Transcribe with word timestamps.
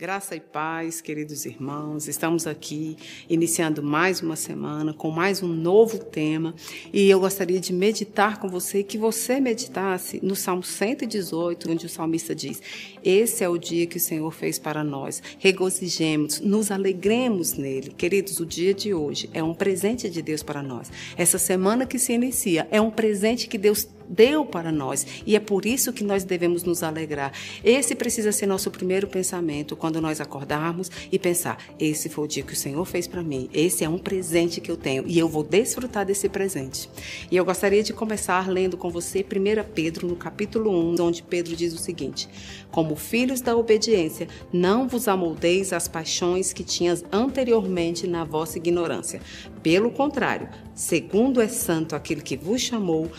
Graça 0.00 0.34
e 0.34 0.40
paz, 0.40 1.02
queridos 1.02 1.44
irmãos, 1.44 2.08
estamos 2.08 2.46
aqui 2.46 2.96
iniciando 3.28 3.82
mais 3.82 4.22
uma 4.22 4.34
semana 4.34 4.94
com 4.94 5.10
mais 5.10 5.42
um 5.42 5.48
novo 5.48 5.98
tema 5.98 6.54
e 6.90 7.10
eu 7.10 7.20
gostaria 7.20 7.60
de 7.60 7.70
meditar 7.70 8.40
com 8.40 8.48
você, 8.48 8.82
que 8.82 8.96
você 8.96 9.38
meditasse 9.40 10.18
no 10.22 10.34
Salmo 10.34 10.62
118, 10.62 11.70
onde 11.70 11.84
o 11.84 11.88
salmista 11.90 12.34
diz: 12.34 12.62
Esse 13.04 13.44
é 13.44 13.48
o 13.50 13.58
dia 13.58 13.86
que 13.86 13.98
o 13.98 14.00
Senhor 14.00 14.30
fez 14.30 14.58
para 14.58 14.82
nós, 14.82 15.22
regozijemos, 15.38 16.40
nos 16.40 16.70
alegremos 16.70 17.52
nele. 17.52 17.90
Queridos, 17.90 18.40
o 18.40 18.46
dia 18.46 18.72
de 18.72 18.94
hoje 18.94 19.28
é 19.34 19.42
um 19.42 19.52
presente 19.52 20.08
de 20.08 20.22
Deus 20.22 20.42
para 20.42 20.62
nós. 20.62 20.90
Essa 21.14 21.36
semana 21.36 21.84
que 21.84 21.98
se 21.98 22.14
inicia 22.14 22.66
é 22.70 22.80
um 22.80 22.90
presente 22.90 23.46
que 23.46 23.58
Deus 23.58 23.86
deu 24.10 24.44
para 24.44 24.72
nós 24.72 25.06
e 25.24 25.36
é 25.36 25.40
por 25.40 25.64
isso 25.64 25.92
que 25.92 26.02
nós 26.02 26.24
devemos 26.24 26.64
nos 26.64 26.82
alegrar. 26.82 27.32
Esse 27.62 27.94
precisa 27.94 28.32
ser 28.32 28.46
nosso 28.46 28.70
primeiro 28.70 29.06
pensamento 29.06 29.76
quando 29.76 30.00
nós 30.00 30.20
acordarmos 30.20 30.90
e 31.12 31.18
pensar: 31.18 31.58
esse 31.78 32.08
foi 32.08 32.24
o 32.24 32.28
dia 32.28 32.42
que 32.42 32.52
o 32.52 32.56
Senhor 32.56 32.84
fez 32.84 33.06
para 33.06 33.22
mim, 33.22 33.48
esse 33.54 33.84
é 33.84 33.88
um 33.88 33.98
presente 33.98 34.60
que 34.60 34.70
eu 34.70 34.76
tenho 34.76 35.04
e 35.06 35.18
eu 35.18 35.28
vou 35.28 35.44
desfrutar 35.44 36.04
desse 36.04 36.28
presente. 36.28 36.90
E 37.30 37.36
eu 37.36 37.44
gostaria 37.44 37.82
de 37.82 37.92
começar 37.92 38.48
lendo 38.48 38.76
com 38.76 38.90
você 38.90 39.20
1 39.20 39.72
Pedro, 39.72 40.08
no 40.08 40.16
capítulo 40.16 40.70
1, 40.70 41.00
onde 41.00 41.22
Pedro 41.22 41.54
diz 41.54 41.72
o 41.72 41.78
seguinte: 41.78 42.28
Como 42.70 42.96
filhos 42.96 43.40
da 43.40 43.56
obediência, 43.56 44.26
não 44.52 44.88
vos 44.88 45.06
amoldeis 45.06 45.72
às 45.72 45.86
paixões 45.86 46.52
que 46.52 46.64
tinhas 46.64 47.04
anteriormente 47.12 48.06
na 48.06 48.24
vossa 48.24 48.58
ignorância. 48.58 49.20
Pelo 49.62 49.90
contrário, 49.90 50.48
segundo 50.74 51.40
é 51.40 51.46
santo 51.46 51.94
aquele 51.94 52.22
que 52.22 52.36
vos 52.36 52.62
chamou, 52.62 53.10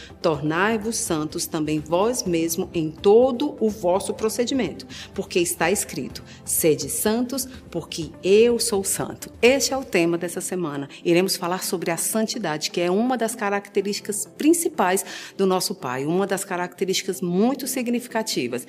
tornai-vos 0.82 0.98
santos 0.98 1.46
também 1.46 1.80
vós 1.80 2.24
mesmo 2.24 2.70
em 2.74 2.90
todo 2.90 3.56
o 3.60 3.70
vosso 3.70 4.14
procedimento, 4.14 4.88
porque 5.14 5.40
está 5.40 5.70
escrito: 5.70 6.24
sede 6.44 6.90
santos, 6.90 7.48
porque 7.70 8.10
eu 8.24 8.60
sou 8.60 8.84
santo. 8.84 9.32
Este 9.42 9.74
é 9.74 9.78
o 9.78 9.86
tema 9.86 10.18
dessa 10.18 10.42
semana. 10.42 10.90
Iremos 11.06 11.38
falar 11.38 11.64
sobre 11.64 11.92
a 11.92 11.98
santidade, 11.98 12.72
que 12.72 12.82
é 12.82 12.90
uma 12.90 13.18
das 13.18 13.36
características 13.36 14.26
principais 14.38 15.06
do 15.38 15.46
nosso 15.46 15.76
Pai, 15.76 16.06
uma 16.06 16.26
das 16.26 16.44
características 16.44 17.22
muito 17.22 17.68
significativas. 17.68 18.66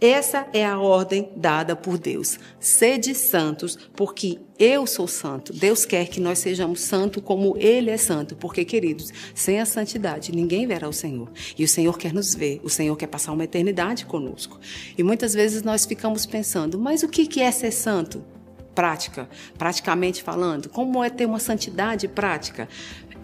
Essa 0.00 0.48
é 0.52 0.66
a 0.66 0.80
ordem 0.80 1.30
dada 1.36 1.76
por 1.76 1.96
Deus. 1.96 2.36
Sede 2.58 3.14
santos, 3.14 3.78
porque 3.94 4.40
eu 4.62 4.86
sou 4.86 5.08
santo. 5.08 5.52
Deus 5.52 5.84
quer 5.84 6.06
que 6.06 6.20
nós 6.20 6.38
sejamos 6.38 6.82
santos 6.82 7.20
como 7.24 7.56
Ele 7.58 7.90
é 7.90 7.96
santo. 7.96 8.36
Porque, 8.36 8.64
queridos, 8.64 9.10
sem 9.34 9.58
a 9.58 9.66
santidade 9.66 10.30
ninguém 10.30 10.68
verá 10.68 10.88
o 10.88 10.92
Senhor. 10.92 11.28
E 11.58 11.64
o 11.64 11.68
Senhor 11.68 11.98
quer 11.98 12.12
nos 12.14 12.32
ver. 12.32 12.60
O 12.62 12.70
Senhor 12.70 12.96
quer 12.96 13.08
passar 13.08 13.32
uma 13.32 13.42
eternidade 13.42 14.06
conosco. 14.06 14.60
E 14.96 15.02
muitas 15.02 15.34
vezes 15.34 15.64
nós 15.64 15.84
ficamos 15.84 16.26
pensando, 16.26 16.78
mas 16.78 17.02
o 17.02 17.08
que 17.08 17.42
é 17.42 17.50
ser 17.50 17.72
santo? 17.72 18.24
Prática, 18.72 19.28
praticamente 19.58 20.22
falando. 20.22 20.68
Como 20.68 21.02
é 21.02 21.10
ter 21.10 21.26
uma 21.26 21.40
santidade 21.40 22.06
prática? 22.06 22.68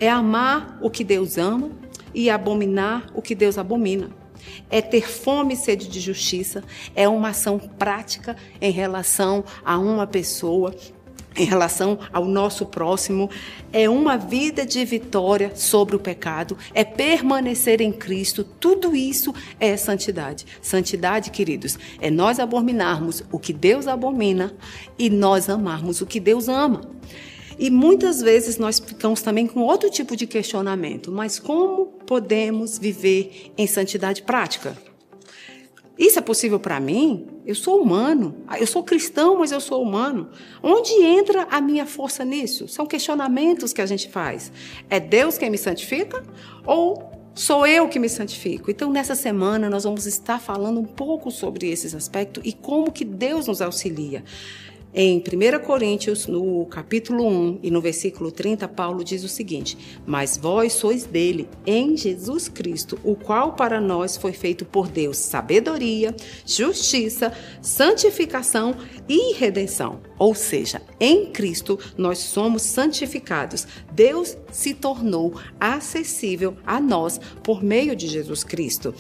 É 0.00 0.11
amar 0.11 0.77
o 0.83 0.91
que 0.91 1.05
Deus 1.05 1.39
ama 1.39 1.70
e 2.12 2.28
abominar 2.28 3.12
o 3.14 3.22
que 3.22 3.36
Deus 3.36 3.59
abomina 3.59 4.11
é 4.70 4.81
ter 4.81 5.09
fome 5.09 5.55
e 5.55 5.56
sede 5.56 5.89
de 5.89 6.00
justiça, 6.00 6.62
é 6.94 7.09
uma 7.09 7.31
ação 7.31 7.59
prática 7.59 8.36
em 8.61 8.70
relação 8.70 9.44
a 9.64 9.78
uma 9.78 10.06
pessoa, 10.06 10.75
em 11.39 11.44
relação 11.44 11.98
ao 12.12 12.25
nosso 12.25 12.67
próximo, 12.67 13.31
é 13.72 13.89
uma 13.89 14.17
vida 14.17 14.67
de 14.67 14.84
vitória 14.84 15.53
sobre 15.55 15.97
o 15.97 15.98
pecado, 15.98 16.58
é 16.75 16.84
permanecer 16.84 17.81
em 17.81 17.92
Cristo, 17.92 18.44
tudo 18.44 18.94
isso 18.94 19.33
é 19.61 19.77
santidade. 19.77 20.44
Santidade, 20.61 21.31
queridos, 21.31 21.78
é 22.00 22.11
nós 22.11 22.39
abominarmos 22.39 23.22
o 23.31 23.39
que 23.39 23.53
Deus 23.53 23.86
abomina 23.86 24.53
e 24.98 25.09
nós 25.09 25.48
amarmos 25.48 26.00
o 26.00 26.06
que 26.06 26.19
Deus 26.19 26.48
ama. 26.48 26.81
E 27.59 27.70
muitas 27.70 28.20
vezes 28.20 28.56
nós 28.56 28.78
ficamos 28.78 29.20
também 29.20 29.47
com 29.47 29.61
outro 29.61 29.91
tipo 29.91 30.14
de 30.16 30.27
questionamento, 30.27 31.11
mas 31.11 31.41
como 31.41 31.87
podemos 32.06 32.78
viver 32.78 33.53
em 33.59 33.66
santidade 33.66 34.22
prática? 34.22 34.76
Isso 35.98 36.19
é 36.19 36.22
possível 36.22 36.60
para 36.60 36.78
mim? 36.78 37.26
Eu 37.44 37.56
sou 37.56 37.82
humano. 37.82 38.36
Eu 38.59 38.66
sou 38.66 38.84
cristão, 38.84 39.38
mas 39.38 39.50
eu 39.50 39.60
sou 39.60 39.82
humano. 39.82 40.31
Onde 40.62 40.92
entra 41.03 41.48
a 41.50 41.60
minha 41.60 41.84
força 41.84 42.25
nisso? 42.25 42.69
São 42.69 42.86
questionamentos 42.86 43.72
que 43.72 43.82
a 43.82 43.86
gente 43.86 44.08
faz. 44.08 44.53
É 44.88 45.00
Deus 45.00 45.37
quem 45.37 45.50
me 45.50 45.58
santifica 45.58 46.22
ou 46.64 47.10
sou 47.34 47.66
eu 47.66 47.88
que 47.88 47.98
me 47.98 48.08
santifico? 48.08 48.70
Então, 48.70 48.92
nessa 48.92 49.16
semana 49.16 49.69
nós 49.69 49.82
vamos 49.82 50.06
estar 50.06 50.41
falando 50.41 50.78
um 50.78 50.84
pouco 50.84 51.32
sobre 51.32 51.69
esses 51.69 51.94
aspectos 51.94 52.44
e 52.47 52.53
como 52.53 52.92
que 52.92 53.04
Deus 53.04 53.48
nos 53.48 53.60
auxilia. 53.60 54.22
Em 55.00 55.19
1 55.19 55.64
Coríntios, 55.64 56.26
no 56.26 56.66
capítulo 56.66 57.25
1 57.25 57.60
e 57.62 57.70
no 57.70 57.81
versículo 57.81 58.32
30, 58.32 58.66
Paulo 58.66 59.04
diz 59.04 59.22
o 59.22 59.28
seguinte: 59.28 59.78
Mas 60.04 60.36
vós 60.36 60.72
sois 60.72 61.04
dele, 61.04 61.48
em 61.64 61.97
Jesus 61.97 62.48
Cristo, 62.48 62.98
o 63.04 63.14
qual 63.14 63.53
para 63.53 63.81
nós 63.81 64.16
foi 64.16 64.32
feito 64.32 64.64
por 64.64 64.88
Deus 64.88 65.16
sabedoria, 65.19 66.12
justiça, 66.44 67.32
santificação 67.62 68.75
e 69.08 69.34
redenção. 69.34 70.00
Ou 70.19 70.34
seja, 70.34 70.82
em 70.98 71.26
Cristo 71.26 71.78
nós 71.97 72.19
somos 72.19 72.62
santificados. 72.62 73.69
Deus 73.92 74.37
se 74.50 74.75
tornou 74.75 75.41
acessível 75.60 76.56
a 76.66 76.81
nós 76.81 77.20
por 77.44 77.62
meio 77.62 77.94
de 77.94 78.08
Jesus 78.08 78.42
Cristo. 78.42 78.92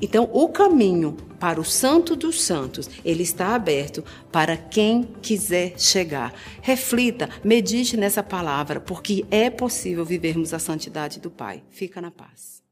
Então, 0.00 0.28
o 0.32 0.48
caminho 0.48 1.16
para 1.38 1.60
o 1.60 1.64
Santo 1.64 2.16
dos 2.16 2.42
Santos, 2.42 2.88
ele 3.04 3.22
está 3.22 3.54
aberto 3.54 4.04
para 4.32 4.56
quem 4.56 5.04
quiser 5.22 5.78
chegar. 5.78 6.32
Reflita, 6.62 7.28
medite 7.44 7.96
nessa 7.96 8.22
palavra, 8.22 8.80
porque 8.80 9.24
é 9.30 9.50
possível 9.50 10.04
vivermos 10.04 10.54
a 10.54 10.58
santidade 10.58 11.20
do 11.20 11.30
Pai. 11.30 11.62
Fica 11.70 12.00
na 12.00 12.10
paz. 12.10 12.63